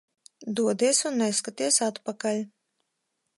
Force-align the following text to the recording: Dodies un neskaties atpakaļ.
Dodies 0.59 1.01
un 1.09 1.19
neskaties 1.23 1.77
atpakaļ. 1.89 2.43